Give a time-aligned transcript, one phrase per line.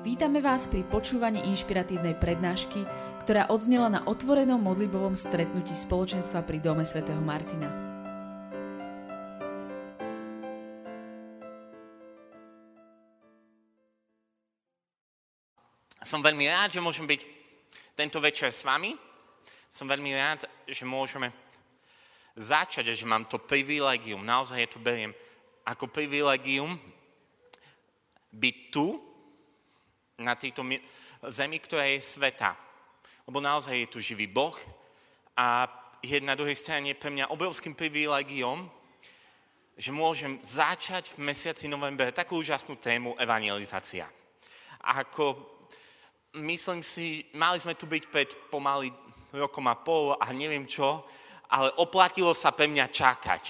[0.00, 2.88] Vítame vás pri počúvaní inšpiratívnej prednášky,
[3.20, 7.68] ktorá odznela na otvorenom modlibovom stretnutí spoločenstva pri Dome svätého Martina.
[16.00, 17.20] Som veľmi rád, že môžem byť
[17.92, 18.96] tento večer s vami.
[19.68, 21.28] Som veľmi rád, že môžeme
[22.40, 25.12] začať a že mám to privilegium, naozaj to beriem
[25.68, 26.80] ako privilegium
[28.32, 29.09] byť tu
[30.20, 30.62] na tejto
[31.26, 32.52] zemi, ktorá je sveta.
[33.24, 34.54] Lebo naozaj je tu živý Boh
[35.34, 35.64] a
[36.04, 38.68] je na druhej strane pre mňa obrovským privilegiom,
[39.80, 44.04] že môžem začať v mesiaci november takú úžasnú tému evangelizácia.
[44.80, 45.40] Ako
[46.36, 48.92] myslím si, mali sme tu byť pred pomaly
[49.32, 51.04] rokom a pol a neviem čo,
[51.50, 53.42] ale oplatilo sa pre mňa čakať.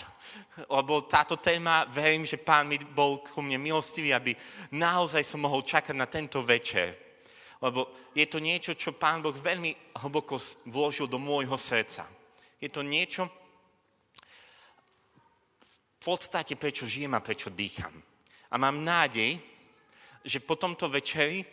[0.72, 4.32] Lebo táto téma, verím, že pán mi bol ku mne milostivý, aby
[4.72, 6.96] naozaj som mohol čakať na tento večer.
[7.60, 10.40] Lebo je to niečo, čo pán Boh veľmi hlboko
[10.72, 12.08] vložil do môjho srdca.
[12.56, 13.28] Je to niečo,
[16.00, 17.92] v podstate prečo žijem a prečo dýcham.
[18.48, 19.36] A mám nádej,
[20.24, 21.44] že po tomto večeri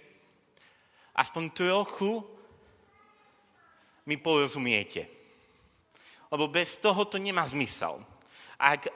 [1.11, 2.23] aspoň trochu
[4.07, 5.16] mi porozumiete
[6.31, 8.03] lebo bez toho to nemá zmysel.
[8.57, 8.91] Ak e,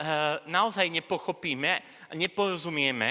[0.50, 1.82] naozaj nepochopíme,
[2.18, 3.10] neporozumieme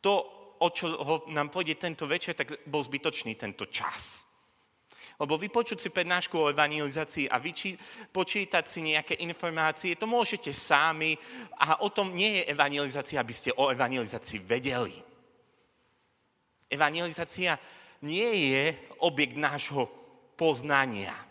[0.00, 0.24] to,
[0.56, 0.96] o čo
[1.28, 4.24] nám pôjde tento večer, tak bol zbytočný tento čas.
[5.16, 7.76] Lebo vypočuť si prednášku o evangelizácii a vyči,
[8.12, 11.16] počítať si nejaké informácie, to môžete sami
[11.56, 14.96] a o tom nie je evangelizácia, aby ste o evangelizácii vedeli.
[16.68, 17.56] Evangelizácia
[18.04, 18.64] nie je
[19.00, 19.88] objekt nášho
[20.36, 21.25] poznania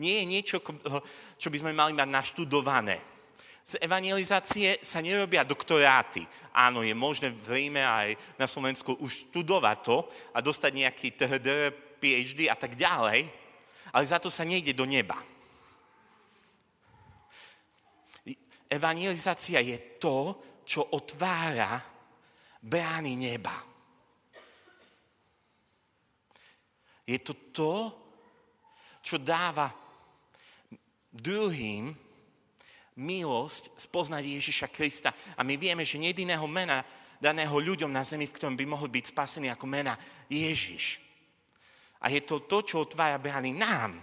[0.00, 0.56] nie je niečo,
[1.36, 2.96] čo by sme mali mať naštudované.
[3.60, 6.24] Z evangelizácie sa nerobia doktoráty.
[6.56, 9.96] Áno, je možné v Ríme aj na Slovensku už študovať to
[10.32, 11.48] a dostať nejaký THD,
[12.00, 13.28] PhD a tak ďalej,
[13.92, 15.20] ale za to sa nejde do neba.
[18.70, 21.82] Evangelizácia je to, čo otvára
[22.62, 23.54] brány neba.
[27.04, 27.74] Je to to,
[29.02, 29.79] čo dáva
[31.10, 31.94] druhým
[33.00, 35.10] milosť spoznať Ježiša Krista.
[35.38, 36.82] A my vieme, že jediného mena
[37.20, 39.94] daného ľuďom na zemi, v ktorom by mohli byť spasení ako mena
[40.26, 41.00] Ježiš.
[42.00, 44.00] A je to to, čo otvára brány nám.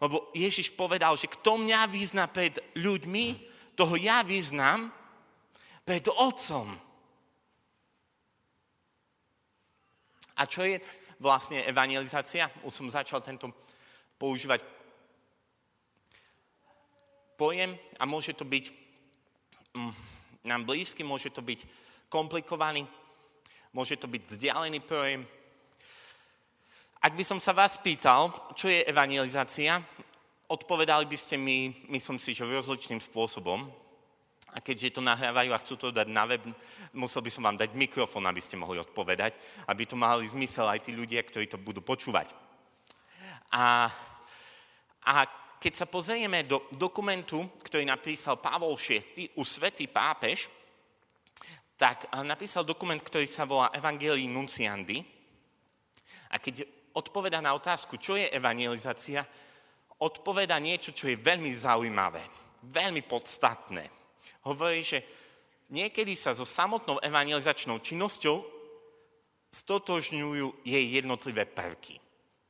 [0.00, 4.90] Lebo Ježiš povedal, že kto mňa vyzná pred ľuďmi, toho ja vyznám
[5.84, 6.74] pred Otcom.
[10.32, 10.80] A čo je
[11.22, 12.50] vlastne evangelizácia?
[12.66, 13.52] Už som začal tento
[14.18, 14.64] používať
[17.36, 18.64] pojem a môže to byť
[19.74, 19.92] mm,
[20.44, 21.64] nám blízky, môže to byť
[22.10, 22.86] komplikovaný,
[23.72, 25.22] môže to byť vzdialený pojem.
[27.02, 29.82] Ak by som sa vás pýtal, čo je evangelizácia,
[30.46, 33.66] odpovedali by ste mi, myslím si, že rozličným spôsobom.
[34.52, 36.44] A keďže to nahrávajú a chcú to dať na web,
[36.92, 39.32] musel by som vám dať mikrofón, aby ste mohli odpovedať,
[39.64, 42.28] aby to mali zmysel aj tí ľudia, ktorí to budú počúvať.
[43.48, 43.88] A,
[45.08, 45.14] a
[45.62, 50.50] keď sa pozrieme do dokumentu, ktorý napísal Pavol VI, už svetý pápež,
[51.78, 54.98] tak napísal dokument, ktorý sa volá Evangelii Nunciandi.
[56.34, 56.66] A keď
[56.98, 59.22] odpoveda na otázku, čo je evangelizácia,
[60.02, 62.26] odpoveda niečo, čo je veľmi zaujímavé,
[62.66, 63.86] veľmi podstatné.
[64.42, 65.06] Hovorí, že
[65.70, 68.42] niekedy sa so samotnou evangelizačnou činnosťou
[69.54, 72.01] stotožňujú jej jednotlivé prvky.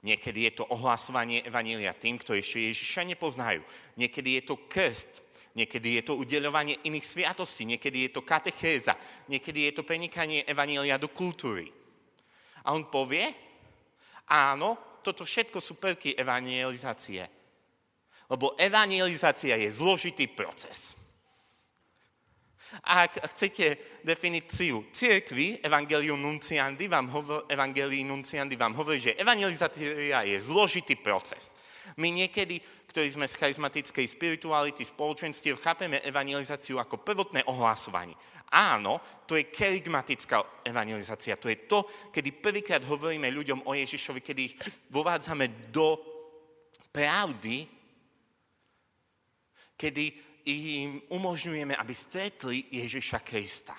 [0.03, 3.63] Niekedy je to ohlasovanie Evanília tým, ktorí ešte Ježiša nepoznajú.
[3.95, 5.23] Niekedy je to krst,
[5.55, 8.99] niekedy je to udeľovanie iných sviatostí, niekedy je to katechéza,
[9.31, 11.71] niekedy je to prenikanie Evanília do kultúry.
[12.67, 13.31] A on povie,
[14.27, 17.23] áno, toto všetko sú prvky evangelizácie.
[18.27, 20.99] Lebo evangelizácia je zložitý proces.
[22.81, 30.39] Ak chcete definíciu cirkvy, Evangelium Nunciandi vám hovor, Evangelii Nunciandi vám hovorí, že evangelizácia je
[30.41, 31.53] zložitý proces.
[32.01, 38.17] My niekedy, ktorí sme z charizmatickej spirituality, spoločenstiev, chápeme evangelizáciu ako prvotné ohlasovanie.
[38.53, 41.41] Áno, to je kerigmatická evangelizácia.
[41.41, 44.57] To je to, kedy prvýkrát hovoríme ľuďom o Ježišovi, kedy ich
[44.93, 45.97] vovádzame do
[46.93, 47.65] pravdy,
[49.77, 53.77] kedy im umožňujeme, aby stretli Ježiša Krista.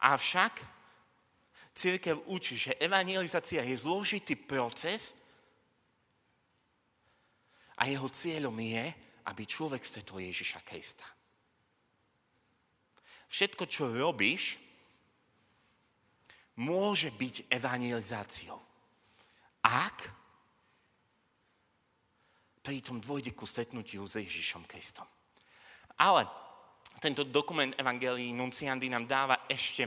[0.00, 0.64] Avšak
[1.74, 5.16] církev učí, že evangelizácia je zložitý proces
[7.76, 8.86] a jeho cieľom je,
[9.28, 11.06] aby človek stretol Ježiša Krista.
[13.30, 14.58] Všetko, čo robíš,
[16.60, 18.58] môže byť evangelizáciou.
[19.60, 20.20] Ak
[22.60, 25.08] pritom dôjde ku stretnutiu s Ježišom Kristom.
[26.00, 26.24] Ale
[26.96, 29.84] tento dokument Evangelii Nunciandy nám dáva ešte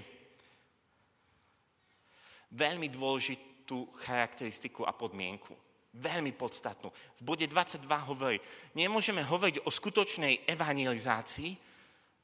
[2.54, 5.58] veľmi dôležitú charakteristiku a podmienku.
[5.94, 6.90] Veľmi podstatnú.
[6.90, 8.42] V bode 22 hovorí,
[8.74, 11.54] nemôžeme hovoriť o skutočnej evangelizácii,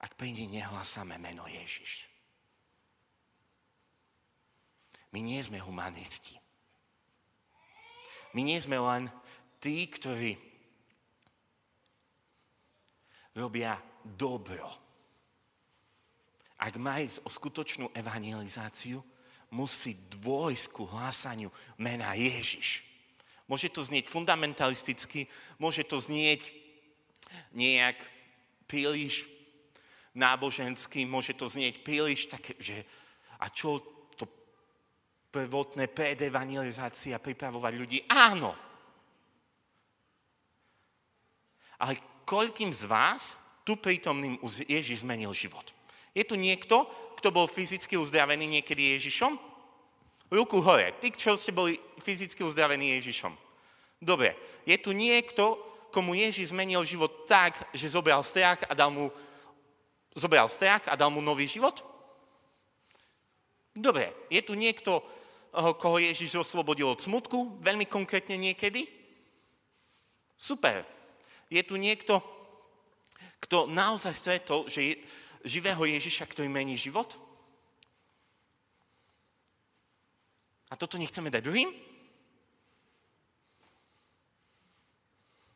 [0.01, 2.09] ak pri nej nehlasíme meno Ježiš.
[5.13, 6.37] My nie sme humanisti.
[8.33, 9.09] My nie sme len
[9.57, 10.48] tí, ktorí
[13.35, 14.67] robia dobro.
[16.59, 18.99] Ak má ísť o skutočnú evangelizáciu,
[19.55, 21.49] musí dôjsť ku hlásaniu
[21.79, 22.85] mena Ježiš.
[23.49, 25.25] Môže to znieť fundamentalisticky,
[25.57, 26.45] môže to znieť
[27.55, 27.97] nejak
[28.69, 29.25] príliš
[30.13, 32.85] náboženský, môže to znieť príliš také, že
[33.41, 33.81] a čo
[34.13, 34.27] to
[35.33, 37.99] prvotné predevangelizácia pripravovať ľudí?
[38.11, 38.53] Áno.
[41.79, 41.95] Ale
[42.29, 44.37] koľkým z vás tu prítomným
[44.69, 45.65] Ježiš zmenil život?
[46.13, 46.85] Je tu niekto,
[47.17, 49.33] kto bol fyzicky uzdravený niekedy Ježišom?
[50.29, 50.93] Ruku hore.
[51.01, 53.33] Tí, čo ste boli fyzicky uzdravení Ježišom.
[53.97, 54.37] Dobre.
[54.61, 55.57] Je tu niekto,
[55.89, 59.09] komu Ježiš zmenil život tak, že zobral strach a dal mu,
[60.13, 61.81] zobral strach a dal mu nový život?
[63.73, 64.13] Dobre.
[64.29, 67.57] Je tu niekto, eh, koho Ježiš oslobodil od smutku?
[67.57, 68.85] Veľmi konkrétne niekedy?
[70.37, 70.98] Super
[71.49, 72.21] je tu niekto,
[73.41, 74.93] kto naozaj stretol že je,
[75.43, 77.17] živého Ježiša, ktorý mení život?
[80.69, 81.69] A toto nechceme dať druhým?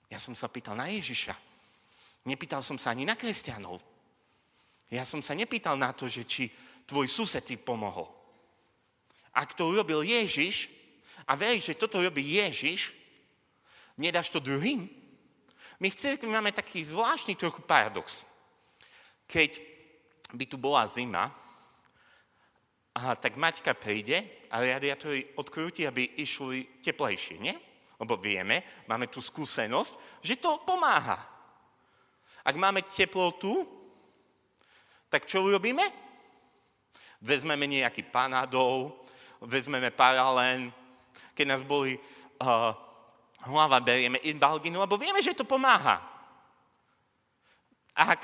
[0.10, 1.34] Ja som sa pýtal na Ježiša.
[2.26, 3.82] Nepýtal som sa ani na kresťanov.
[4.94, 6.50] Ja som sa nepýtal na to, že či
[6.86, 8.10] tvoj sused ti pomohol.
[9.34, 10.70] Ak to urobil Ježiš
[11.26, 12.94] a veríš, že toto robí Ježiš,
[13.98, 14.86] nedáš to druhým?
[15.80, 18.26] My v cirkvi máme taký zvláštny trochu paradox.
[19.26, 19.62] Keď
[20.34, 21.34] by tu bola zima,
[22.94, 27.58] a tak Maťka príde a radiátory odkrúti, aby išli teplejšie, nie?
[27.98, 31.18] Lebo vieme, máme tu skúsenosť, že to pomáha.
[32.46, 33.66] Ak máme teplotu,
[35.10, 35.82] tak čo urobíme?
[37.24, 38.94] Vezmeme nejaký panadol,
[39.42, 40.70] vezmeme paralén,
[41.34, 42.78] keď nás boli uh,
[43.48, 46.00] hlava berieme Balginu, lebo vieme, že to pomáha.
[47.94, 48.22] Ak,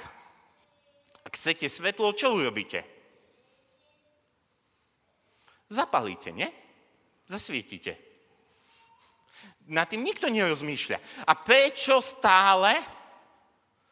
[1.28, 2.82] ak chcete svetlo, čo urobíte?
[5.70, 6.50] Zapalíte, nie?
[7.30, 7.94] Zasvietite.
[9.70, 11.30] Na tým nikto nerozmýšľa.
[11.30, 12.74] A prečo stále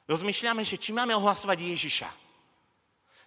[0.10, 2.10] rozmýšľame, že či máme ohlasovať Ježiša?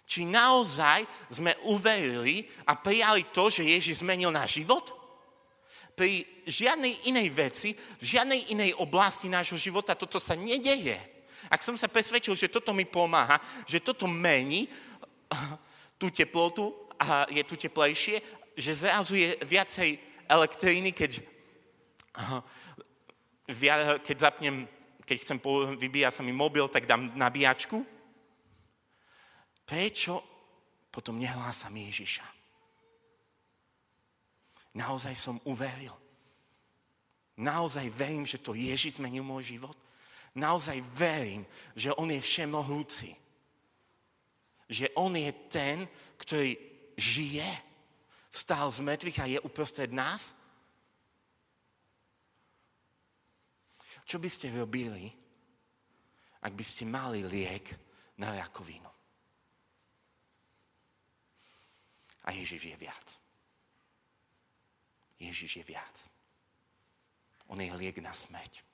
[0.03, 5.00] Či naozaj sme uverili a prijali to, že Ježiš zmenil náš život?
[6.01, 10.97] Pri žiadnej inej veci, v žiadnej inej oblasti nášho života toto sa nedeje.
[11.45, 13.37] Ak som sa presvedčil, že toto mi pomáha,
[13.69, 14.65] že toto mení
[16.01, 18.17] tú teplotu a je tu teplejšie,
[18.57, 21.21] že zrazu je viacej elektriny, keď,
[24.09, 24.65] keď zapnem,
[25.05, 25.37] keď chcem
[25.77, 27.77] vybíjať sa mi mobil, tak dám nabíjačku.
[29.69, 30.17] Prečo
[30.89, 32.40] potom nehlásam Ježiša?
[34.71, 35.93] Naozaj som uveril.
[37.41, 39.75] Naozaj verím, že to Ježiš zmenil môj život.
[40.35, 41.43] Naozaj verím,
[41.75, 43.11] že On je všemohúci.
[44.71, 45.83] Že On je ten,
[46.15, 46.55] ktorý
[46.95, 47.47] žije,
[48.31, 50.39] vstal z mŕtvych a je uprostred nás.
[54.07, 55.11] Čo by ste robili,
[56.43, 57.75] ak by ste mali liek
[58.19, 58.91] na rakovinu?
[62.23, 63.30] A Ježiš je viac.
[65.21, 66.09] Ježiš je viac.
[67.47, 68.65] On je liek na smrť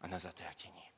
[0.00, 0.88] a na zatratenie.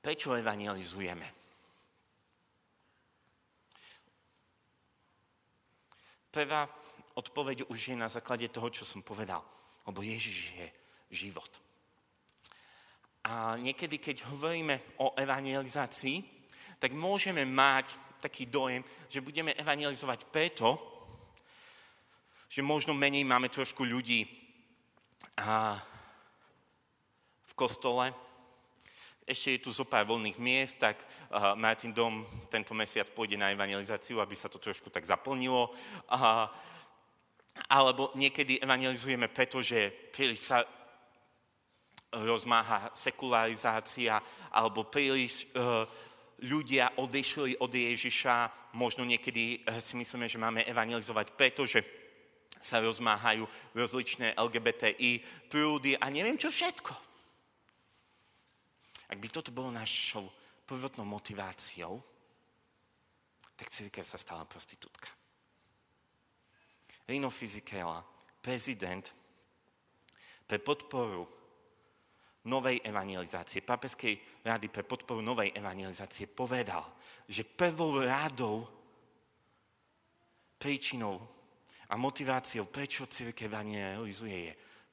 [0.00, 1.28] Prečo evangelizujeme?
[6.30, 6.64] Prvá
[7.18, 9.44] odpoveď už je na základe toho, čo som povedal.
[9.84, 10.66] Lebo Ježiš je
[11.10, 11.69] život.
[13.24, 16.24] A niekedy, keď hovoríme o evangelizácii,
[16.80, 20.80] tak môžeme mať taký dojem, že budeme evangelizovať preto,
[22.48, 24.24] že možno menej máme trošku ľudí
[25.36, 25.76] a
[27.44, 28.12] v kostole.
[29.28, 30.98] Ešte je tu zo pár voľných miest, tak
[31.54, 35.70] Martin Dom tento mesiac pôjde na evangelizáciu, aby sa to trošku tak zaplnilo.
[36.10, 36.50] Uh,
[37.68, 40.64] alebo niekedy evangelizujeme preto, že príliš sa
[42.10, 44.18] rozmáha sekularizácia
[44.50, 45.86] alebo príliš uh,
[46.42, 48.50] ľudia odišli od Ježiša.
[48.74, 51.80] Možno niekedy uh, si myslíme, že máme evangelizovať, pretože
[52.60, 56.92] sa rozmáhajú rozličné LGBTI prúdy a neviem čo všetko.
[59.10, 60.28] Ak by toto bolo našou
[60.68, 61.98] prvotnou motiváciou,
[63.56, 65.08] tak církev sa stala prostitútka.
[67.10, 68.06] Rino Fizikela,
[68.38, 69.02] prezident
[70.46, 71.39] pre podporu
[72.44, 76.84] novej evangelizácie, papeskej rady pre podporu novej evangelizácie povedal,
[77.28, 78.64] že prvou rádou
[80.56, 81.20] príčinou
[81.90, 84.52] a motiváciou, prečo církev evangelizuje, je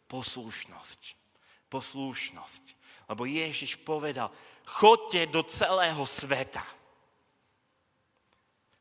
[0.10, 1.02] poslušnosť.
[1.72, 2.64] Poslušnosť.
[3.08, 4.32] Lebo Ježiš povedal,
[4.68, 6.64] chodte do celého sveta.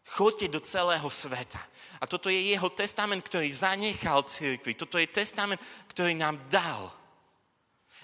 [0.07, 1.59] Chodte do celého sveta.
[1.99, 4.79] A toto je jeho testament, ktorý zanechal církvi.
[4.79, 5.59] Toto je testament,
[5.91, 6.91] ktorý nám dal.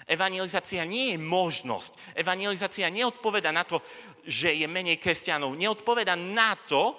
[0.06, 2.18] Evangelizácia nie je možnosť.
[2.18, 3.78] Evangelizácia neodpoveda na to,
[4.26, 5.54] že je menej kresťanov.
[5.54, 6.98] Neodpoveda na to,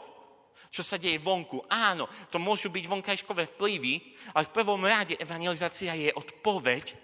[0.74, 1.68] čo sa deje vonku.
[1.70, 3.94] Áno, to môžu byť vonkajškové vplyvy,
[4.34, 6.96] ale v prvom rade evangelizácia je odpoveď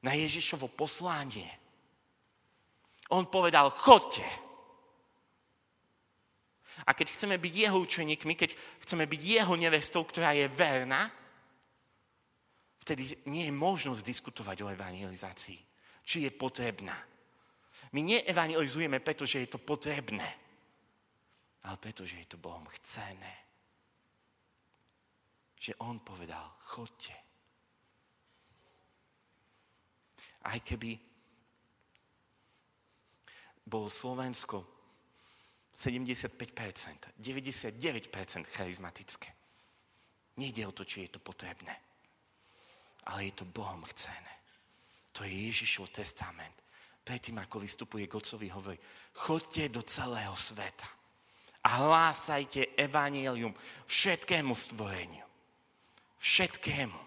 [0.00, 1.48] na Ježišovo poslanie.
[3.10, 4.24] On povedal, chodte.
[6.86, 11.10] A keď chceme byť jeho učeníkmi, keď chceme byť jeho nevestou, ktorá je verná,
[12.90, 15.62] vtedy nie je možnosť diskutovať o evangelizácii.
[16.02, 16.98] Či je potrebná.
[17.94, 20.26] My neevangelizujeme, pretože je to potrebné,
[21.62, 23.46] ale pretože je to Bohom chcené.
[25.54, 27.14] Že On povedal, chodte.
[30.50, 30.98] Aj keby
[33.70, 34.66] bolo Slovensko
[35.70, 39.30] 75%, 99% charizmatické.
[40.42, 41.89] Nejde o to, či je to potrebné
[43.06, 44.34] ale je to Bohom chcené.
[45.12, 46.54] To je Ježišov testament.
[47.04, 48.78] Predtým, ako vystupuje k Otcovi, hovorí,
[49.16, 50.86] chodte do celého sveta
[51.64, 53.52] a hlásajte evanílium
[53.88, 55.24] všetkému stvoreniu.
[56.20, 57.00] Všetkému.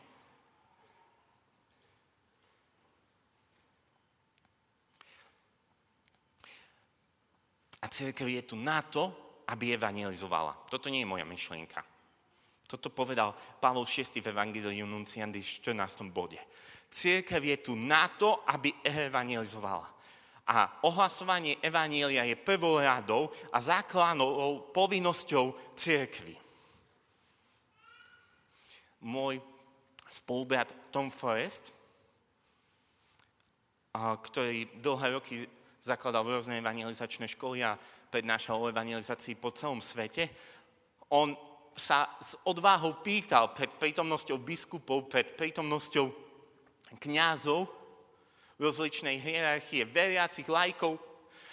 [7.84, 9.12] A církev je tu na to,
[9.48, 10.56] aby evangelizovala.
[10.72, 11.93] Toto nie je moja myšlienka.
[12.68, 16.10] Toto povedal Pavol VI v Evangeliu Nunciandi v 14.
[16.10, 16.40] bode.
[16.90, 19.90] Církev je tu na to, aby evangelizovala.
[20.44, 26.36] A ohlasovanie evanielia je prvou radou a základnou povinnosťou církvy.
[29.04, 29.40] Môj
[30.12, 31.72] spolubrat Tom Forrest,
[33.96, 35.48] ktorý dlhé roky
[35.84, 37.78] zakladal rôzne evangelizačné školy a
[38.10, 40.30] prednášal o evangelizácii po celom svete,
[41.10, 41.34] on
[41.74, 46.06] sa s odváhou pýtal pred prítomnosťou biskupov, pred prítomnosťou
[47.02, 47.66] kňazov,
[48.62, 51.02] rozličnej hierarchie, veriacich lajkov,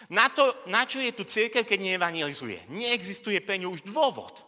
[0.09, 2.73] na, to, na čo je tu církev, keď neevangelizuje?
[2.73, 4.41] Neexistuje pre ňu už dôvod.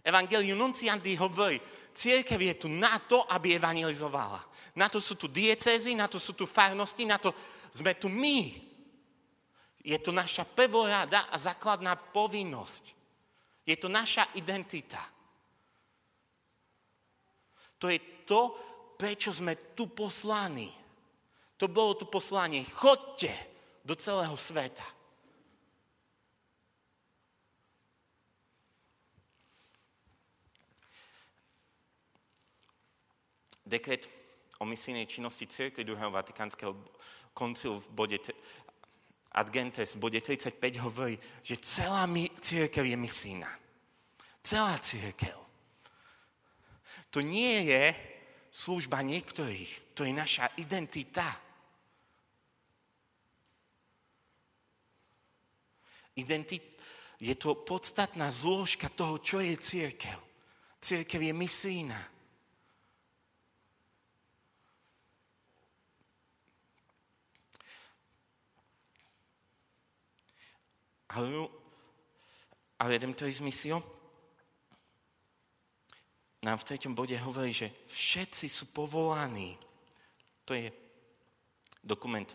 [0.00, 1.60] Evangelium Nunciandy hovorí,
[1.92, 4.40] církev je tu na to, aby evangelizovala.
[4.80, 7.34] Na to sú tu diecézy, na to sú tu farnosti, na to
[7.68, 8.56] sme tu my.
[9.84, 12.97] Je to naša prvorada a základná povinnosť.
[13.68, 15.04] Je to naša identita.
[17.78, 18.56] To je to,
[18.96, 20.72] prečo sme tu poslaní.
[21.60, 22.64] To bolo tu poslanie.
[22.64, 23.28] Chodte
[23.84, 24.88] do celého sveta.
[33.68, 34.08] Dekret
[34.58, 36.72] o misijnej činnosti cirkvi druhého Vatikánskeho
[37.36, 38.16] koncilu v bode
[39.32, 43.50] Ad Gentes v bode 35 hovorí, že celá mi, církev je misína.
[44.42, 45.36] Celá církev.
[47.10, 47.94] To nie je
[48.50, 51.28] služba niektorých, to je naša identita.
[56.16, 56.64] Identit,
[57.20, 60.18] je to podstatná zložka toho, čo je církev.
[60.80, 62.17] Církev je misína.
[72.78, 73.80] A Redemptoris Missio
[76.44, 79.58] nám v treťom bode hovorí, že všetci sú povolaní.
[80.46, 80.70] To je
[81.82, 82.28] dokument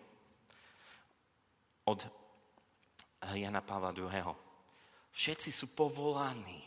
[1.87, 1.99] od
[3.31, 4.35] Jana Pavla II.
[5.13, 6.59] Všetci sú povolaní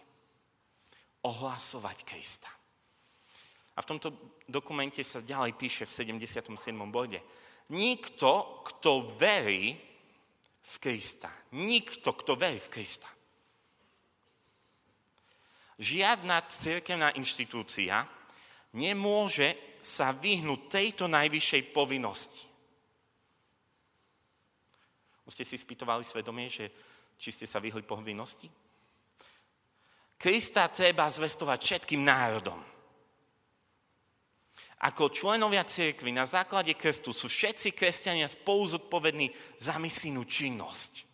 [1.26, 2.48] ohlasovať Krista.
[3.76, 4.08] A v tomto
[4.48, 6.56] dokumente sa ďalej píše v 77.
[6.88, 7.20] bode.
[7.68, 9.76] Nikto, kto verí,
[10.66, 11.30] v Krista.
[11.54, 13.06] Nikto, kto verí v Krista.
[15.78, 18.02] Žiadna cirkevná inštitúcia
[18.74, 22.42] nemôže sa vyhnúť tejto najvyššej povinnosti.
[25.26, 26.70] Už ste si spýtovali svedomie, že
[27.18, 28.50] či ste sa vyhli povinnosti?
[30.16, 32.58] Krista treba zvestovať všetkým národom.
[34.76, 41.08] Ako členovia cirkvi na základe krstu sú všetci kresťania spolu zodpovední za misijnú činnosť.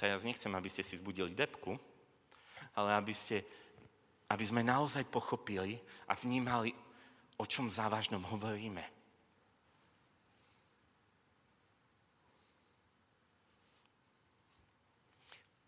[0.00, 1.76] Teraz nechcem, aby ste si zbudili depku,
[2.72, 3.44] ale aby, ste,
[4.32, 5.76] aby sme naozaj pochopili
[6.08, 6.72] a vnímali,
[7.36, 8.80] o čom závažnom hovoríme.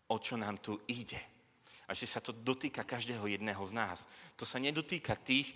[0.09, 1.32] O čo nám tu ide.
[1.87, 4.07] A že sa to dotýka každého jedného z nás.
[4.39, 5.51] To sa nedotýka tých,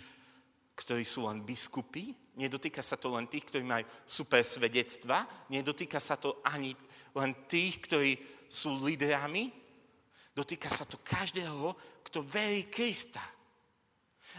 [0.78, 6.20] ktorí sú len biskupy, nedotýka sa to len tých, ktorí majú super svedectva, nedotýka sa
[6.22, 6.78] to ani
[7.18, 8.12] len tých, ktorí
[8.46, 9.50] sú lídrami,
[10.38, 11.74] dotýka sa to každého,
[12.06, 13.24] kto verí Krista.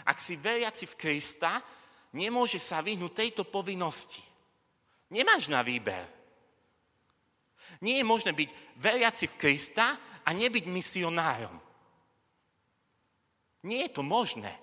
[0.06, 1.58] Ak si veriaci v Krista,
[2.14, 4.22] nemôže sa vyhnúť tejto povinnosti.
[5.10, 6.06] Nemáš na výber.
[7.82, 11.67] Nie je možné byť veriaci v Krista a nebyť misionárom.
[13.62, 14.54] Nie je to možné.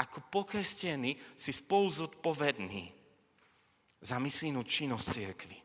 [0.00, 2.88] Ako pokrstený si spolu zodpovedný
[4.00, 5.58] za misijnú činnosť cirkvi.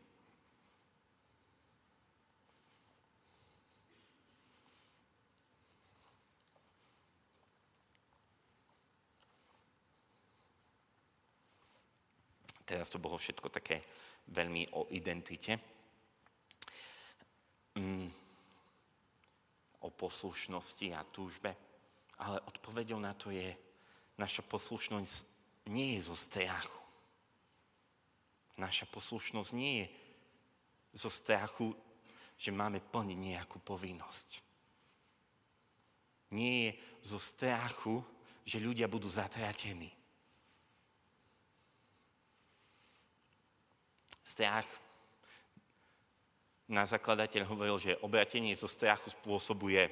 [12.66, 13.78] Teraz to bolo všetko také
[14.34, 15.54] veľmi o identite.
[17.78, 18.25] Mm,
[19.86, 21.54] o poslušnosti a túžbe.
[22.18, 23.54] Ale odpovedou na to je,
[24.18, 25.26] naša poslušnosť
[25.70, 26.82] nie je zo strachu.
[28.56, 29.86] Naša poslušnosť nie je
[30.96, 31.76] zo strachu,
[32.40, 34.40] že máme plniť nejakú povinnosť.
[36.32, 36.70] Nie je
[37.04, 38.00] zo strachu,
[38.42, 39.92] že ľudia budú zatratení.
[44.26, 44.85] Strach.
[46.66, 49.86] Na zakladateľ hovoril, že obratenie zo strachu spôsobuje,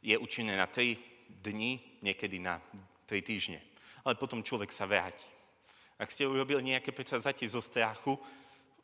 [0.00, 0.96] je účinné na 3
[1.44, 2.62] dni, niekedy na
[3.04, 3.60] 3 týždne.
[4.06, 5.26] Ale potom človek sa vráti.
[5.96, 8.16] Ak ste urobili nejaké predsazatie zo strachu,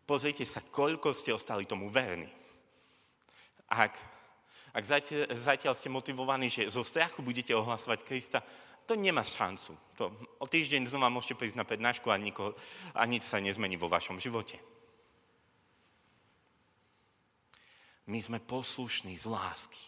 [0.04, 2.28] pozrite sa, koľko ste ostali tomu verní.
[3.68, 3.96] Ak,
[4.76, 8.40] ak zatiaľ, zatiaľ ste motivovaní, že zo strachu budete ohlasovať Krista,
[8.84, 9.78] to nemá šancu.
[9.96, 10.10] To,
[10.42, 12.58] o týždeň znova môžete prísť na prednášku a, niko,
[12.92, 14.58] a nič sa nezmení vo vašom živote.
[18.06, 19.78] My sme poslušní z lásky.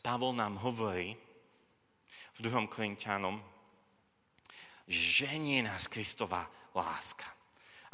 [0.00, 1.16] Pavol nám hovorí
[2.36, 2.68] v 2.
[2.68, 3.40] Korintianom,
[4.88, 7.28] ženie nás Kristová láska.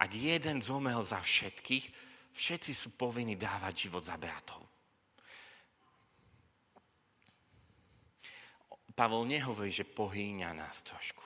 [0.00, 1.86] Ak jeden zomel za všetkých,
[2.32, 4.62] všetci sú povinni dávať život za bratov.
[8.96, 11.24] Pavol nehovorí, že pohýňa nás trošku.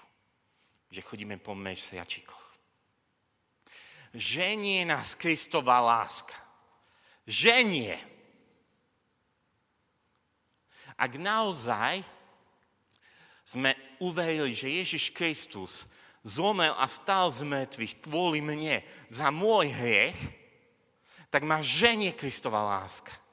[0.92, 2.44] Že chodíme po mesiačikoch.
[4.14, 6.43] Ženie nás Kristová láska.
[7.24, 7.96] Ženie.
[10.94, 12.04] Ak naozaj
[13.42, 15.90] sme uverili, že Ježiš Kristus
[16.22, 20.16] zomel a stal z mŕtvych kvôli mne za môj hriech,
[21.28, 23.24] tak ma ženie Kristova láska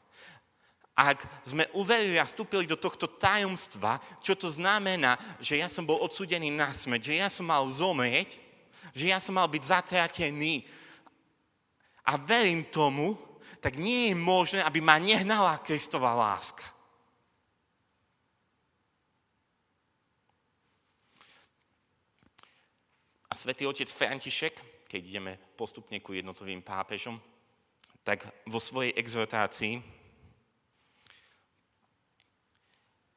[1.02, 5.98] ak sme uverili a vstúpili do tohto tajomstva, čo to znamená, že ja som bol
[5.98, 8.38] odsudený na smrť, že ja som mal zomrieť,
[8.94, 10.62] že ja som mal byť zatratený
[12.06, 13.18] a verím tomu,
[13.62, 16.66] tak nie je možné, aby ma nehnala Kristova láska.
[23.30, 27.16] A svätý otec František, keď ideme postupne ku jednotlivým pápežom,
[28.02, 29.78] tak vo svojej exhortácii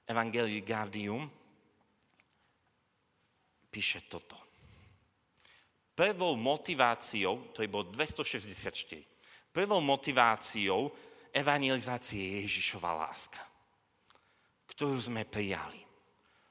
[0.05, 1.25] Evangelii Gaudium
[3.73, 4.37] píše toto.
[5.97, 9.14] Prvou motiváciou, to je bod 264,
[9.55, 10.91] prvou motiváciou
[11.31, 13.39] evangelizácie je Ježišova láska,
[14.67, 15.79] ktorú sme prijali.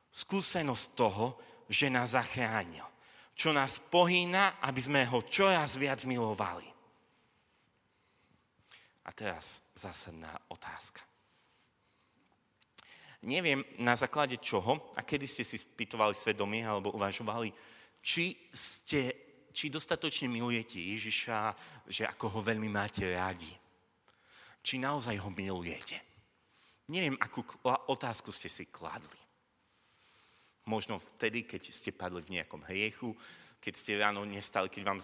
[0.08, 1.36] Skúsenosť toho,
[1.68, 2.88] že nás zachránil,
[3.36, 6.64] čo nás pohýna, aby sme ho čoraz viac milovali.
[9.04, 11.04] A teraz zásadná otázka.
[13.24, 17.52] Neviem na základe čoho a kedy ste si spýtovali svedomie alebo uvažovali,
[18.04, 19.16] či, ste,
[19.54, 21.54] či dostatočne milujete Ježiša,
[21.86, 23.50] že ako ho veľmi máte rádi.
[24.66, 26.02] Či naozaj ho milujete.
[26.90, 27.46] Neviem, akú
[27.88, 29.22] otázku ste si kladli.
[30.66, 33.14] Možno vtedy, keď ste padli v nejakom hriechu,
[33.64, 35.00] keď ste ráno nestali, keď vám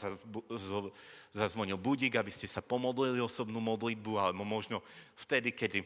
[1.32, 4.84] zazvonil budík, aby ste sa pomodlili osobnú modlitbu, alebo možno
[5.16, 5.84] vtedy, keď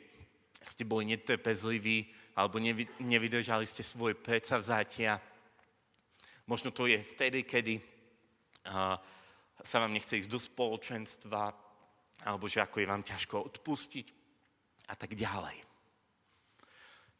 [0.65, 5.21] ste boli netrpezliví alebo nevy, nevydržali ste svoje predsavzatia.
[6.49, 7.77] Možno to je vtedy, kedy
[8.63, 11.53] sa vám nechce ísť do spoločenstva,
[12.23, 14.07] alebo že ako je vám ťažko odpustiť
[14.91, 15.57] a tak ďalej.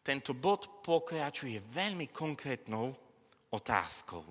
[0.04, 2.92] Tento bod pokračuje veľmi konkrétnou
[3.56, 4.24] otázkou.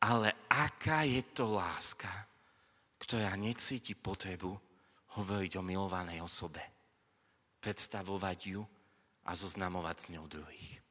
[0.00, 2.08] Ale aká je to láska,
[2.96, 4.56] ktorá necíti potrebu
[5.20, 6.62] hovoriť o milovanej osobe,
[7.60, 8.62] predstavovať ju
[9.26, 10.85] a zoznamovať s ňou druhých?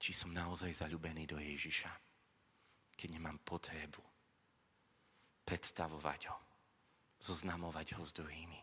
[0.00, 1.92] Či som naozaj zalúbený do Ježiša,
[2.96, 4.00] keď nemám potrebu
[5.44, 6.38] predstavovať ho,
[7.20, 8.60] zoznamovať ho s druhými.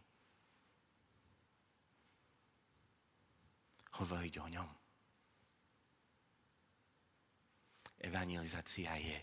[4.02, 4.70] Hovoriť o ňom.
[8.02, 9.18] Evangelizácia je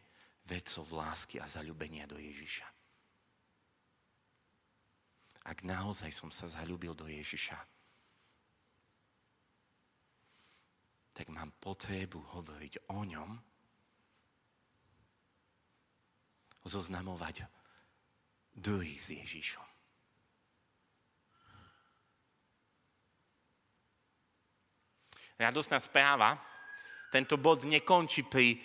[0.46, 2.66] vecou lásky a zalúbenia do Ježiša.
[5.44, 7.73] Ak naozaj som sa zalúbil do Ježiša,
[11.14, 13.30] tak mám potrebu hovoriť o ňom,
[16.66, 17.46] zoznamovať
[18.50, 19.68] druhých s Ježišom.
[25.38, 26.38] Radostná správa,
[27.10, 28.58] tento bod nekončí pri,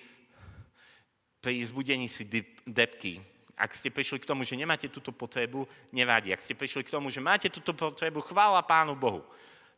[1.41, 2.25] pri zbudení si
[2.65, 3.21] depky.
[3.59, 6.31] Ak ste prišli k tomu, že nemáte túto potrebu, nevadí.
[6.31, 9.25] Ak ste prišli k tomu, že máte túto potrebu, chvála Pánu Bohu.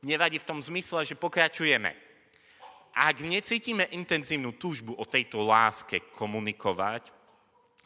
[0.04, 2.11] Nevadí v tom zmysle, že pokračujeme
[2.92, 7.08] ak necítime intenzívnu túžbu o tejto láske komunikovať,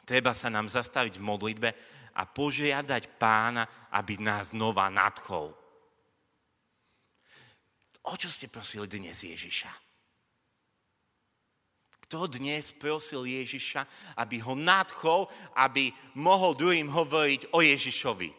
[0.05, 1.69] treba sa nám zastaviť v modlitbe
[2.15, 5.53] a požiadať pána, aby nás znova nadchol.
[8.05, 9.69] O čo ste prosili dnes Ježiša?
[12.05, 13.81] Kto dnes prosil Ježiša,
[14.21, 15.25] aby ho nadchol,
[15.57, 18.29] aby mohol druhým hovoriť o Ježišovi?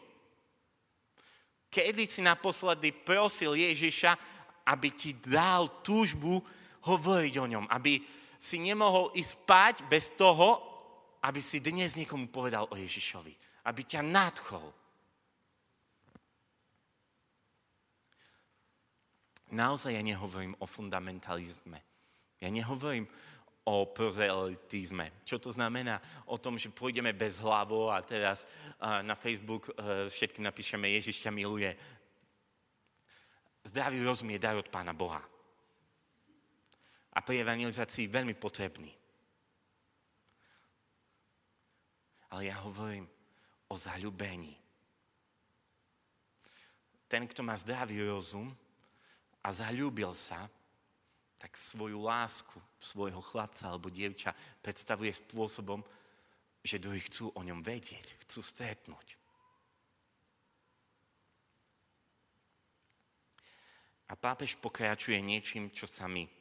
[1.67, 4.15] Kedy si naposledy prosil Ježiša,
[4.71, 6.39] aby ti dal túžbu
[6.87, 7.99] hovoriť o ňom, aby
[8.39, 10.61] si nemohol ísť spať bez toho,
[11.25, 13.33] aby si dnes niekomu povedal o Ježišovi.
[13.67, 14.63] Aby ťa nadchol.
[19.51, 21.79] Naozaj ja nehovorím o fundamentalizme.
[22.39, 23.09] Ja nehovorím
[23.67, 25.11] o prozelitizme.
[25.27, 25.99] Čo to znamená?
[26.31, 28.47] O tom, že pôjdeme bez hlavo a teraz
[29.03, 31.75] na Facebook e, všetkým napíšeme Ježiš ťa miluje.
[33.67, 35.19] Zdravý rozum je dar od Pána Boha
[37.17, 38.93] a pri evangelizácii veľmi potrebný.
[42.29, 43.09] Ale ja hovorím
[43.73, 44.53] o zaľubení.
[47.09, 48.53] Ten, kto má zdravý rozum
[49.41, 50.45] a zaľúbil sa,
[51.41, 55.81] tak svoju lásku, svojho chlapca alebo dievča predstavuje spôsobom,
[56.61, 59.07] že druhí chcú o ňom vedieť, chcú stretnúť.
[64.07, 66.36] A pápež pokračuje niečím, čo sa mi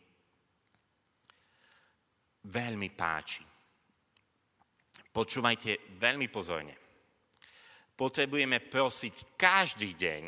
[2.46, 3.42] veľmi páči.
[5.11, 6.76] Počúvajte veľmi pozorne.
[7.96, 10.22] Potrebujeme prosiť každý deň,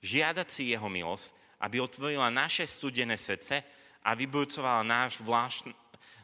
[0.00, 3.60] žiadať si jeho milosť, aby otvorila naše studené srdce
[4.04, 5.20] a vyburcovala náš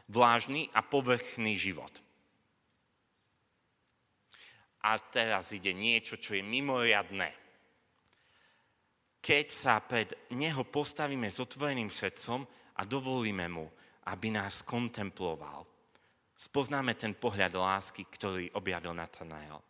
[0.09, 1.93] vlážny a povrchný život.
[4.81, 7.29] A teraz ide niečo, čo je mimoriadné.
[9.21, 12.41] Keď sa pred Neho postavíme s otvoreným srdcom
[12.77, 13.69] a dovolíme Mu,
[14.09, 15.65] aby nás kontemploval.
[16.33, 19.61] Spoznáme ten pohľad lásky, ktorý objavil Natanael.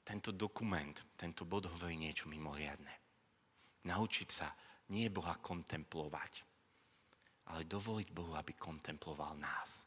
[0.00, 2.94] Tento dokument, tento bod hovorí niečo mimoriadne.
[3.84, 4.48] Naučiť sa
[4.90, 6.32] nie Boha kontemplovať,
[7.52, 9.86] ale dovoliť Bohu, aby kontemploval nás.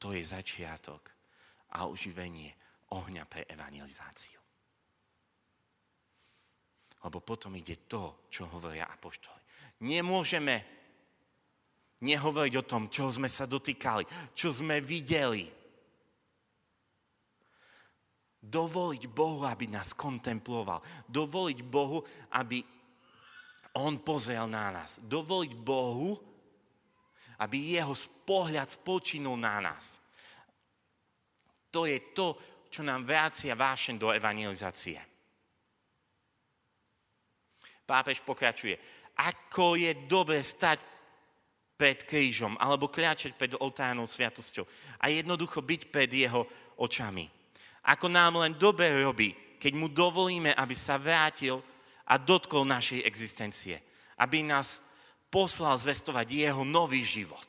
[0.00, 1.12] To je začiatok
[1.76, 2.56] a oživenie
[2.90, 4.39] ohňa pre evangelizáciu.
[7.00, 9.40] Lebo potom ide to, čo hovoria apoštoli.
[9.88, 10.60] Nemôžeme
[12.04, 15.48] nehovoriť o tom, čo sme sa dotýkali, čo sme videli.
[18.40, 20.80] Dovoliť Bohu, aby nás kontemploval.
[21.08, 22.04] Dovoliť Bohu,
[22.36, 22.60] aby
[23.80, 25.00] On pozrel na nás.
[25.00, 26.16] Dovoliť Bohu,
[27.40, 27.96] aby jeho
[28.28, 30.04] pohľad spočinul na nás.
[31.72, 32.36] To je to,
[32.68, 35.09] čo nám vracia vášen do evangelizácie
[37.90, 38.78] pápež pokračuje.
[39.18, 40.78] Ako je dobre stať
[41.74, 44.62] pred krížom alebo kľačať pred oltárnou sviatosťou
[45.02, 46.46] a jednoducho byť pred jeho
[46.78, 47.26] očami.
[47.90, 51.58] Ako nám len dobre robí, keď mu dovolíme, aby sa vrátil
[52.06, 53.82] a dotkol našej existencie.
[54.20, 54.84] Aby nás
[55.32, 57.48] poslal zvestovať jeho nový život.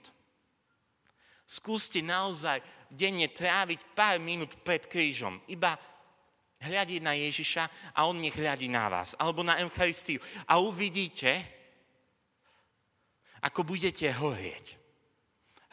[1.44, 5.44] Skúste naozaj denne tráviť pár minút pred krížom.
[5.52, 5.76] Iba
[6.62, 9.18] hľadiť na Ježiša a on nech hľadí na vás.
[9.18, 10.22] Alebo na Eucharistiu.
[10.46, 11.42] A uvidíte,
[13.42, 14.78] ako budete horieť.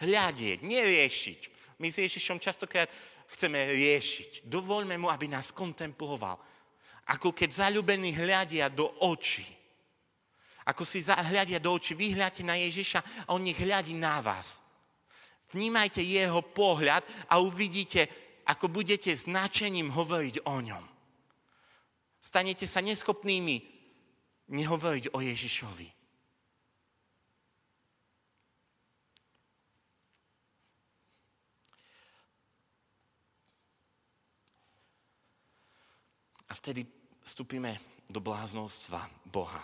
[0.00, 1.40] Hľadieť, neriešiť.
[1.78, 2.88] My s Ježišom častokrát
[3.28, 4.48] chceme riešiť.
[4.48, 6.40] Dovoľme mu, aby nás kontemploval.
[7.12, 9.44] Ako keď zalúbení hľadia do očí.
[10.68, 14.60] Ako si hľadia do očí, vy hľadíte na Ježiša a on nech hľadí na vás.
[15.48, 20.84] Vnímajte jeho pohľad a uvidíte, ako budete značením hovoriť o ňom.
[22.18, 23.56] Stanete sa neschopnými
[24.48, 25.88] nehovoriť o Ježišovi.
[36.48, 36.88] A vtedy
[37.20, 37.76] vstúpime
[38.08, 39.60] do bláznostva Boha.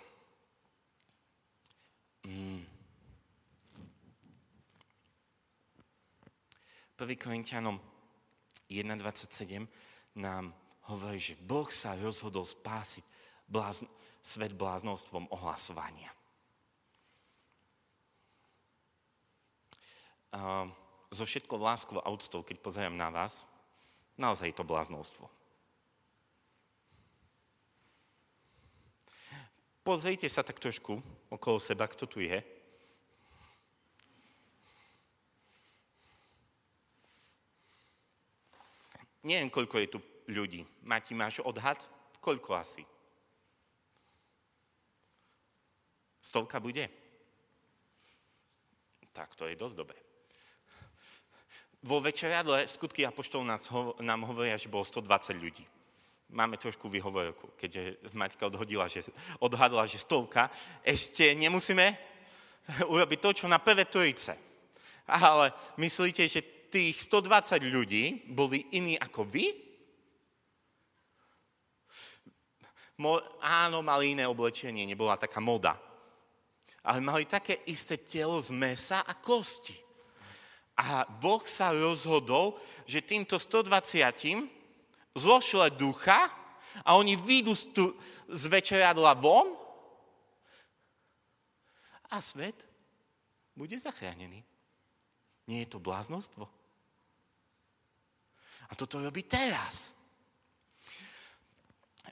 [2.29, 2.61] Mm.
[7.01, 7.17] 1.
[7.17, 7.94] Korintianom
[8.83, 9.69] 1.27
[10.19, 10.51] nám
[10.91, 13.05] hovorí, že Boh sa rozhodol spásiť
[13.47, 13.91] blázn-
[14.25, 16.09] svet bláznostvom ohlasovania.
[20.35, 20.67] Uh,
[21.13, 23.47] zo všetkou láskou a úctou, keď pozerám na vás,
[24.19, 25.31] naozaj je to bláznostvo.
[29.85, 32.41] Pozrite sa tak trošku okolo seba, kto tu je.
[39.25, 40.61] Neviem, koľko je tu ľudí.
[40.85, 41.81] Mati, máš odhad?
[42.21, 42.85] Koľko asi?
[46.21, 46.89] Stovka bude?
[49.13, 49.99] Tak, to je dosť dobre.
[51.85, 53.45] Vo večeriadle skutky Apoštol
[54.01, 55.65] nám hovoria, že bolo 120 ľudí.
[56.33, 60.49] Máme trošku vyhovorku, keďže Maťka odhodila, že, odhadla, že stovka.
[60.81, 61.93] Ešte nemusíme
[62.93, 64.33] urobiť to, čo na prvé trojice.
[65.05, 69.47] Ale myslíte, že tých 120 ľudí boli iní ako vy?
[72.99, 75.79] Mo, áno, mali iné oblečenie, nebola taká moda.
[76.83, 79.75] Ale mali také isté telo z mesa a kosti.
[80.75, 86.27] A Boh sa rozhodol, že týmto 120 zlošle ducha
[86.83, 87.85] a oni výjdu z, tu,
[88.27, 89.47] z večeradla von
[92.11, 92.67] a svet
[93.55, 94.43] bude zachránený.
[95.47, 96.51] Nie je to bláznostvo?
[98.69, 99.93] A toto robí teraz.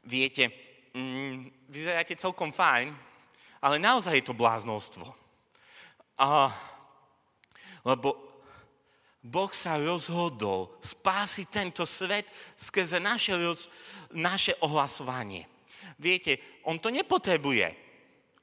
[0.03, 0.51] Viete,
[0.93, 2.91] mm, vyzeráte celkom fajn,
[3.63, 5.07] ale naozaj je to bláznostvo.
[6.19, 6.51] A,
[7.87, 8.33] lebo
[9.23, 12.27] Boh sa rozhodol spásiť tento svet
[12.59, 13.39] skrze naše,
[14.11, 15.47] naše ohlasovanie.
[15.95, 17.71] Viete, on to nepotrebuje.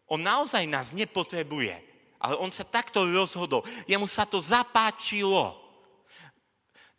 [0.08, 1.76] On naozaj nás nepotrebuje.
[2.20, 3.68] Ale on sa takto rozhodol.
[3.88, 5.56] Jemu sa to zapáčilo.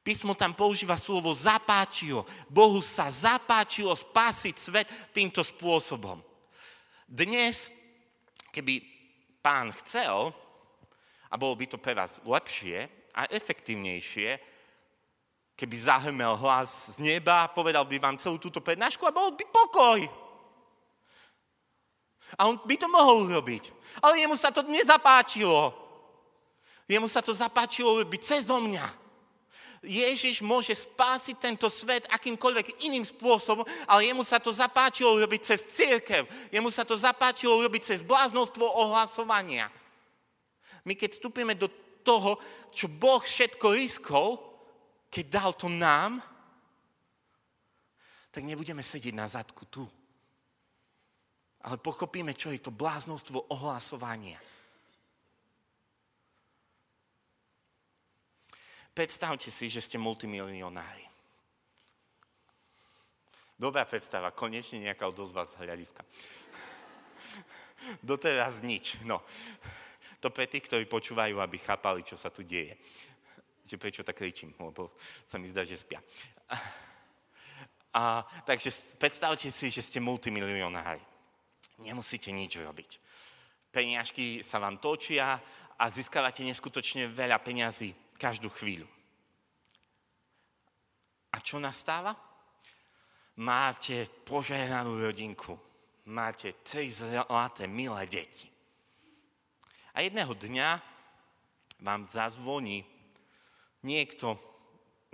[0.01, 2.25] Písmo tam používa slovo zapáčilo.
[2.49, 6.25] Bohu sa zapáčilo spásiť svet týmto spôsobom.
[7.05, 7.69] Dnes,
[8.49, 8.81] keby
[9.45, 10.33] pán chcel,
[11.31, 14.41] a bolo by to pre vás lepšie a efektívnejšie,
[15.55, 20.01] keby zahrmel hlas z neba, povedal by vám celú túto prednášku a bol by pokoj.
[22.41, 23.69] A on by to mohol urobiť.
[24.01, 25.75] Ale jemu sa to nezapáčilo.
[26.89, 28.87] Jemu sa to zapáčilo robiť cez mňa.
[29.81, 35.61] Ježiš môže spásiť tento svet akýmkoľvek iným spôsobom, ale jemu sa to zapáčilo robiť cez
[35.73, 36.29] církev.
[36.53, 39.73] Jemu sa to zapáčilo robiť cez bláznostvo ohlasovania.
[40.85, 41.73] My keď vstúpime do
[42.05, 42.37] toho,
[42.69, 44.37] čo Boh všetko riskol,
[45.09, 46.21] keď dal to nám,
[48.31, 49.85] tak nebudeme sedieť na zadku tu.
[51.65, 54.41] Ale pochopíme, čo je to bláznostvo ohlasovania.
[58.91, 61.07] Predstavte si, že ste multimilionári.
[63.61, 66.01] Dobrá predstava, konečne nejaká odozva z hľadiska.
[68.03, 68.97] Doteraz nič.
[69.05, 69.21] No,
[70.19, 72.75] to pre tých, ktorí počúvajú, aby chápali, čo sa tu deje.
[73.69, 74.91] Že prečo tak kričím, lebo
[75.29, 76.01] sa mi zdá, že spia.
[77.95, 81.05] A, takže predstavte si, že ste multimilionári.
[81.85, 82.91] Nemusíte nič robiť.
[83.71, 85.39] Peniažky sa vám točia
[85.79, 88.85] a získavate neskutočne veľa peňazí každú chvíľu.
[91.33, 92.13] A čo nastáva?
[93.41, 95.57] Máte požehnanú rodinku.
[96.13, 98.53] Máte tri zlaté, milé deti.
[99.97, 100.69] A jedného dňa
[101.81, 102.85] vám zazvoní
[103.81, 104.37] niekto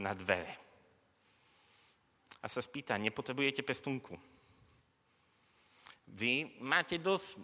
[0.02, 0.50] na dvere.
[2.42, 4.18] A sa spýta, nepotrebujete pestunku?
[6.10, 7.42] Vy máte dosť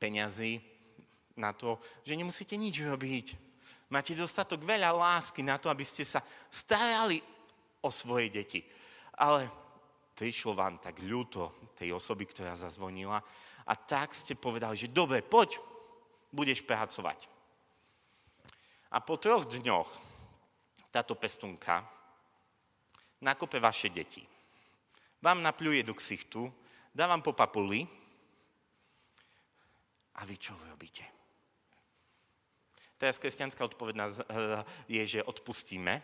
[0.00, 0.60] peňazí
[1.36, 3.47] na to, že nemusíte nič robiť
[3.88, 6.20] Máte dostatok veľa lásky na to, aby ste sa
[6.52, 7.24] starali
[7.80, 8.60] o svoje deti.
[9.16, 9.48] Ale
[10.12, 13.16] prišlo vám tak ľúto tej osoby, ktorá zazvonila
[13.68, 15.56] a tak ste povedali, že dobre, poď,
[16.28, 17.28] budeš pracovať.
[18.92, 19.88] A po troch dňoch
[20.92, 21.84] táto pestunka
[23.20, 24.24] nakope vaše deti.
[25.20, 26.48] Vám napľuje do ksichtu,
[26.94, 27.84] dá vám po papuli
[30.16, 31.17] a vy čo robíte?
[32.98, 36.02] Teraz kresťanská odpoveď eh, je, že odpustíme.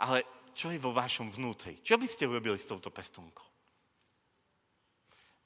[0.00, 0.24] Ale
[0.56, 1.84] čo je vo vašom vnútri?
[1.84, 3.44] Čo by ste urobili s touto pestunkou?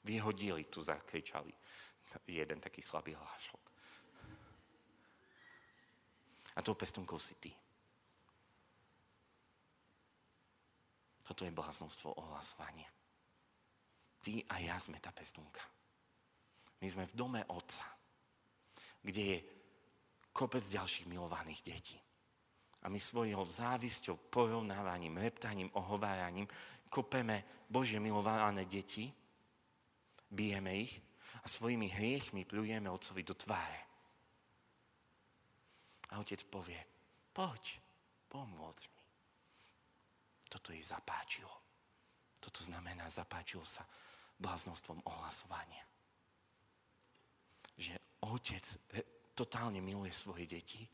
[0.07, 1.51] Vyhodili, tu zakričali.
[2.27, 3.61] Jeden taký slabý hlášok.
[6.55, 7.51] A tou pestunkou si ty.
[11.23, 12.87] Toto je bláznostvo ohlasovania.
[14.19, 15.63] Ty a ja sme tá pestunka.
[16.83, 17.87] My sme v dome Otca,
[18.99, 19.37] kde je
[20.33, 21.99] kopec ďalších milovaných detí.
[22.81, 26.49] A my svojou závisťou, porovnávaním, reptaním, ohováraním
[26.89, 29.13] kopeme Božie milované deti,
[30.31, 30.97] bijeme ich
[31.43, 33.81] a svojimi hriechmi plujeme Otcovi do tváre.
[36.11, 36.79] A Otec povie,
[37.31, 37.79] poď,
[38.27, 39.03] pomôcť mi.
[40.51, 41.51] Toto jej zapáčilo.
[42.43, 43.87] Toto znamená, zapáčilo sa
[44.35, 45.85] bláznostvom ohlasovania.
[47.79, 47.95] Že
[48.27, 48.65] Otec
[49.41, 50.85] totálne miluje svoje deti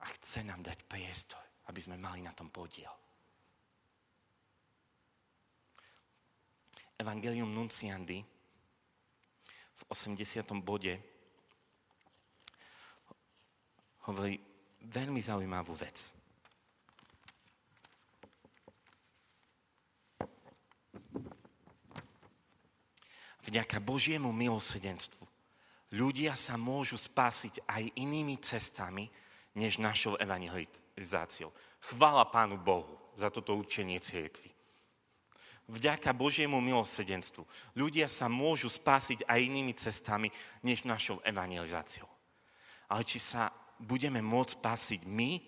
[0.00, 2.88] a chce nám dať priestor, aby sme mali na tom podiel.
[6.96, 8.24] Evangelium Nunciandy
[9.74, 10.48] v 80.
[10.64, 10.96] bode
[14.08, 14.40] hovorí
[14.80, 16.08] veľmi zaujímavú vec.
[23.44, 25.23] Vďaka Božiemu milosedenstvu
[25.94, 29.06] ľudia sa môžu spásiť aj inými cestami,
[29.54, 31.54] než našou evangelizáciou.
[31.78, 34.50] Chvála Pánu Bohu za toto učenie cirkvi.
[35.64, 40.28] Vďaka Božiemu milosedenstvu ľudia sa môžu spásiť aj inými cestami,
[40.60, 42.10] než našou evangelizáciou.
[42.90, 43.48] Ale či sa
[43.80, 45.40] budeme môcť spásiť my,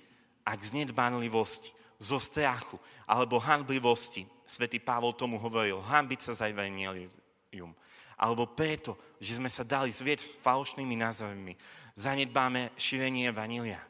[0.46, 7.72] ak z nedbanlivosti, zo strachu alebo hanblivosti, svätý Pavol tomu hovoril, hanbiť sa za evangelium,
[8.16, 11.52] alebo preto, že sme sa dali zvieť s falošnými názormi,
[11.96, 13.81] zanedbáme šírenie vanília.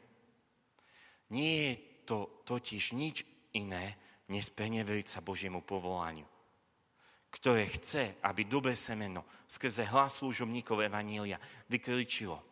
[1.31, 1.73] Nie je
[2.07, 3.23] to totiž nič
[3.55, 3.95] iné,
[4.27, 4.51] než
[5.07, 6.27] sa Božiemu povolaniu,
[7.31, 11.39] ktoré chce, aby dobré semeno skrze hlas služobníkov Evanília
[11.71, 12.43] vykričilo.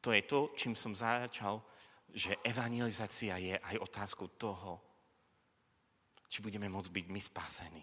[0.00, 1.58] To je to, čím som začal,
[2.14, 4.85] že evangelizácia je aj otázkou toho,
[6.26, 7.82] či budeme môcť byť my spasení.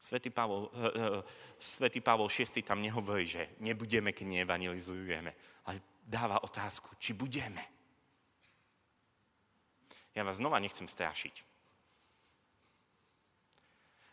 [0.00, 1.20] Svetý Pavol, uh, uh,
[1.60, 5.30] Svetý Pavol VI tam nehovorí, že nebudeme, keď neevangelizujeme,
[5.68, 5.76] ale
[6.08, 7.60] dáva otázku, či budeme.
[10.16, 11.46] Ja vás znova nechcem strašiť.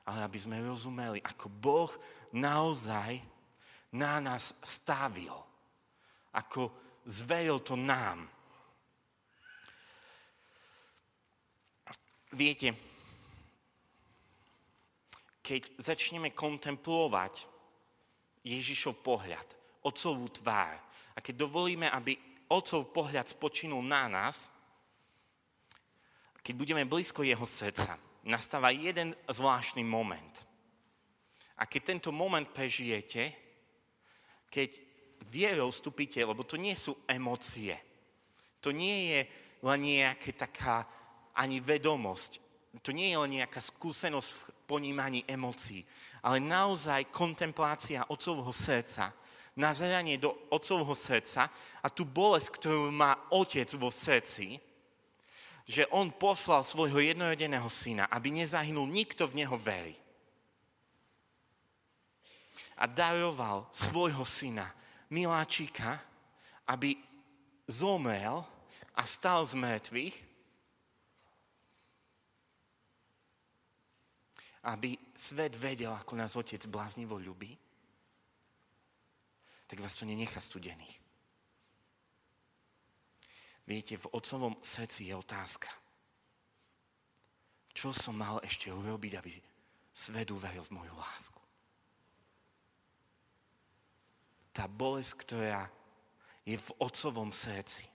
[0.07, 1.91] Ale aby sme rozumeli, ako Boh
[2.35, 3.19] naozaj
[3.95, 5.33] na nás stavil.
[6.35, 6.69] Ako
[7.07, 8.27] zveril to nám.
[12.35, 12.75] Viete,
[15.47, 17.47] keď začneme kontemplovať
[18.43, 19.47] Ježišov pohľad,
[19.87, 20.75] Otcovú tvár
[21.15, 22.19] a keď dovolíme, aby
[22.51, 24.51] Otcov pohľad spočinul na nás,
[26.43, 27.95] keď budeme blízko Jeho srdca,
[28.27, 30.43] nastáva jeden zvláštny moment.
[31.55, 33.31] A keď tento moment prežijete,
[34.51, 34.75] keď
[35.31, 37.79] vierou vstúpite, lebo to nie sú emócie,
[38.59, 39.21] to nie je
[39.63, 40.83] len nejaká taká
[41.39, 42.46] ani vedomosť,
[42.83, 45.85] to nie je len nejaká skúsenosť v ponímaní emócií,
[46.21, 49.15] ale naozaj kontemplácia otcovho srdca,
[49.57, 51.49] nazeranie do otcovho srdca
[51.81, 54.61] a tú bolesť, ktorú má otec vo srdci,
[55.67, 59.97] že on poslal svojho jednorodeného syna, aby nezahynul nikto v neho verí.
[62.77, 64.69] A daroval svojho syna,
[65.09, 65.99] miláčika,
[66.69, 66.95] aby
[67.67, 68.45] zomrel
[68.95, 70.26] a stal z mŕtvych,
[74.67, 77.55] aby svet vedel, ako nás Otec bláznivo ľubí,
[79.67, 80.99] tak vás to nenechá studených.
[83.67, 85.67] Viete, v otcovom srdci je otázka.
[87.75, 89.31] Čo som mal ešte urobiť, aby
[89.91, 91.41] svet uveril v moju lásku?
[94.55, 95.67] Tá bolesť, ktorá
[96.47, 97.85] je v otcovom srdci.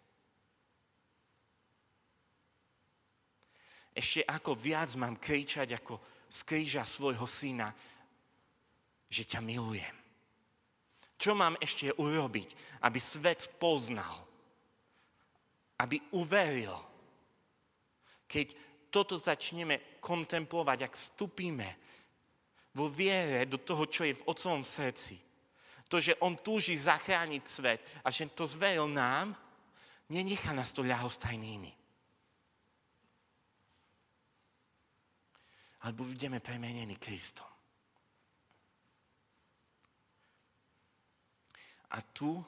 [3.97, 7.69] Ešte ako viac mám kričať, ako z kríža svojho syna,
[9.13, 9.97] že ťa milujem.
[11.21, 14.17] Čo mám ešte urobiť, aby svet poznal,
[15.85, 16.73] aby uveril,
[18.25, 18.57] keď
[18.89, 21.69] toto začneme kontemplovať, ak vstupíme
[22.73, 25.21] vo viere do toho, čo je v Otcovom srdci.
[25.93, 29.37] To, že On túži zachrániť svet a že to zveril nám,
[30.09, 31.82] nenechá nás to ľahostajnými.
[35.83, 37.47] Ale budeme premenení Kristom.
[41.93, 42.39] A tu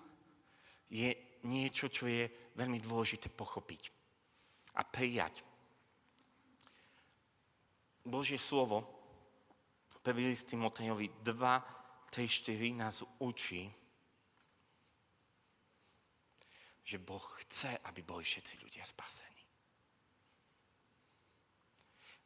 [0.88, 1.10] je
[1.44, 3.90] niečo, čo je veľmi dôležité pochopiť
[4.78, 5.44] a prijať.
[8.04, 8.84] Božie slovo,
[10.04, 10.12] 1.
[10.28, 13.72] list Timotejovi 2, 3, 4 nás učí,
[16.84, 19.33] že Boh chce, aby boli všetci ľudia spasení.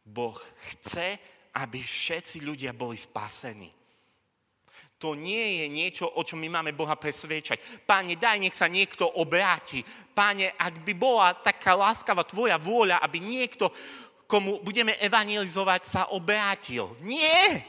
[0.08, 0.40] Boh
[0.72, 1.20] chce,
[1.60, 3.68] aby všetci ľudia boli spasení.
[4.98, 7.86] To nie je niečo, o čom my máme Boha presviečať.
[7.86, 9.86] Páne, daj, nech sa niekto obráti.
[10.10, 13.70] Páne, ak by bola taká láskava tvoja vôľa, aby niekto
[14.26, 16.98] komu budeme evangelizovať, sa obrátil.
[17.06, 17.62] Nie!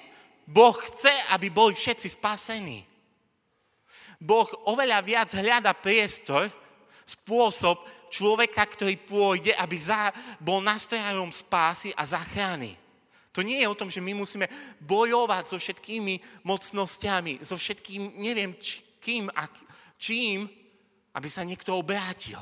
[0.50, 2.82] Boh chce, aby boli všetci spasení.
[4.18, 6.50] Boh oveľa viac hľada priestor,
[7.06, 7.78] spôsob
[8.10, 12.76] človeka, ktorý pôjde, aby za, bol nastrojom spásy a záchrany.
[13.32, 14.49] To nie je o tom, že my musíme
[14.82, 19.45] bojovať so všetkými mocnosťami, so všetkým, neviem či, kým a
[19.95, 20.49] čím,
[21.14, 22.41] aby sa niekto obrátil.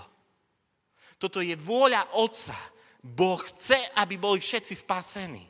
[1.19, 2.55] Toto je vôľa Otca,
[3.03, 5.45] Boh chce, aby boli všetci spasení.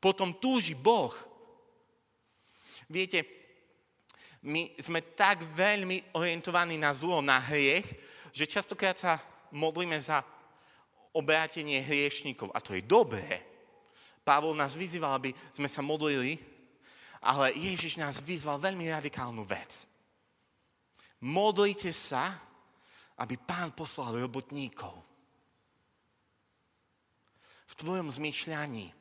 [0.00, 1.12] Potom túži Boh.
[2.86, 3.24] Viete,
[4.46, 7.88] my sme tak veľmi orientovaní na zlo, na hriech,
[8.36, 9.16] že častokrát sa
[9.48, 10.20] modlíme za
[11.16, 12.52] obrátenie hriešníkov.
[12.52, 13.40] A to je dobré.
[14.20, 16.36] Pavol nás vyzýval, aby sme sa modlili,
[17.24, 19.88] ale Ježiš nás vyzval veľmi radikálnu vec.
[21.24, 22.36] Modlite sa,
[23.16, 24.92] aby pán poslal robotníkov
[27.66, 28.92] v tvojom zmyšľaní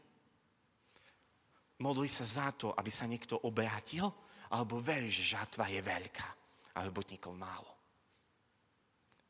[1.83, 4.07] modli sa za to, aby sa niekto obrátil,
[4.55, 6.29] alebo veríš, že žatva je veľká
[6.71, 7.74] a robotníkov málo.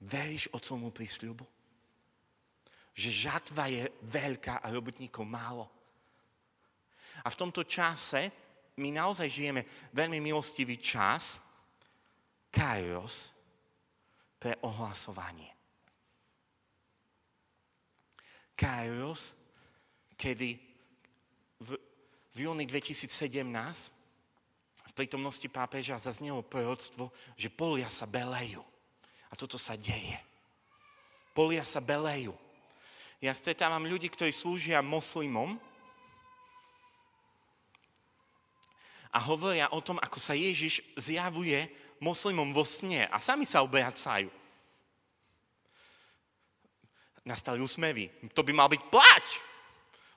[0.05, 1.45] Veríš otcovmu prísľubu?
[2.95, 5.67] Že žatva je veľká a robotníkov málo.
[7.25, 8.31] A v tomto čase
[8.77, 11.41] my naozaj žijeme veľmi milostivý čas,
[12.51, 13.35] kairos,
[14.39, 15.49] pre ohlasovanie.
[18.55, 19.33] Kairos,
[20.13, 20.53] kedy
[21.65, 21.69] v,
[22.29, 23.41] v júni 2017
[24.85, 28.61] v prítomnosti pápeža zaznelo proroctvo, že polia sa belejú.
[29.35, 30.17] Toto sa deje.
[31.35, 32.31] Polia sa belejú.
[33.19, 35.59] Ja stretávam ľudí, ktorí slúžia moslimom
[39.11, 41.67] a hovoria o tom, ako sa Ježiš zjavuje
[41.99, 44.27] moslimom vo sne a sami sa obracajú
[47.25, 48.13] nastali úsmevy.
[48.37, 49.41] To by mal byť pláč,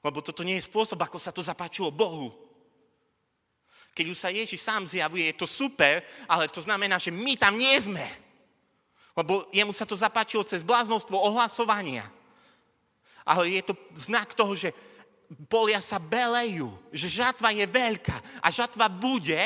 [0.04, 2.30] lebo toto nie je spôsob, ako sa to zapáčilo Bohu.
[3.96, 7.56] Keď už sa Ježiš sám zjavuje, je to super, ale to znamená, že my tam
[7.56, 8.04] nie sme.
[9.18, 12.06] Lebo jemu sa to zapáčilo cez bláznostvo ohlasovania.
[13.26, 14.70] Ale je to znak toho, že
[15.50, 19.42] polia sa belejú, že žatva je veľká a žatva bude,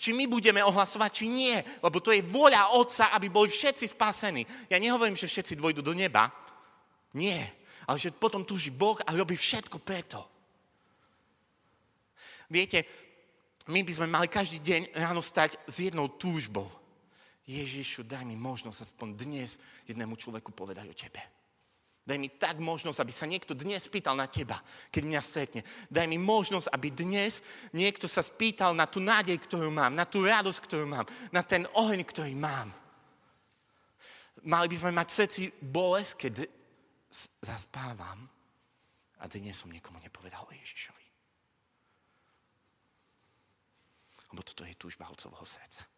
[0.00, 1.54] či my budeme ohlasovať, či nie.
[1.84, 4.42] Lebo to je vôľa Otca, aby boli všetci spasení.
[4.72, 6.32] Ja nehovorím, že všetci dvojdu do neba,
[7.12, 7.38] nie.
[7.86, 10.24] Ale že potom túži Boh a robí všetko preto.
[12.48, 12.82] Viete,
[13.68, 16.81] my by sme mali každý deň ráno stať s jednou túžbou.
[17.46, 19.58] Ježišu, daj mi možnosť aspoň dnes
[19.90, 21.22] jednému človeku povedať o tebe.
[22.02, 24.58] Daj mi tak možnosť, aby sa niekto dnes spýtal na teba,
[24.90, 25.60] keď mňa stretne.
[25.86, 30.26] Daj mi možnosť, aby dnes niekto sa spýtal na tú nádej, ktorú mám, na tú
[30.26, 32.74] radosť, ktorú mám, na ten oheň, ktorý mám.
[34.42, 36.34] Mali by sme mať srdci bolesť, keď
[37.38, 38.26] zaspávam
[39.22, 41.06] a dnes som nikomu nepovedal o Ježišovi.
[44.34, 45.91] Lebo toto je túžba otcovho srdca.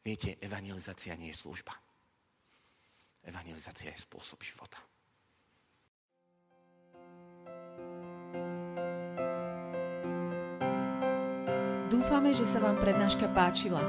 [0.00, 1.76] Viete, evangelizácia nie je služba.
[3.20, 4.80] Evangelizácia je spôsob života.
[11.90, 13.84] Dúfame, že sa vám prednáška páčila.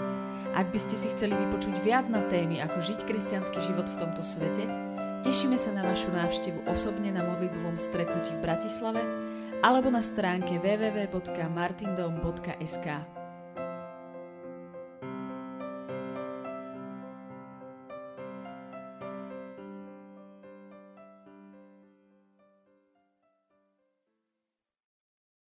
[0.52, 4.20] Ak by ste si chceli vypočuť viac na témy, ako žiť kresťanský život v tomto
[4.20, 4.68] svete,
[5.24, 9.00] tešíme sa na vašu návštevu osobne na modlitbovom stretnutí v Bratislave
[9.64, 13.21] alebo na stránke www.martindom.sk.